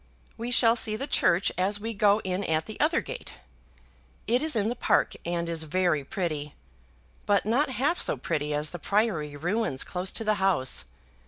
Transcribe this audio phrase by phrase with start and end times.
[0.35, 3.35] We shall see the church as we go in at the other gate.
[4.25, 6.55] It is in the park, and is very pretty,
[7.27, 10.85] but not half so pretty as the priory ruins close to the house.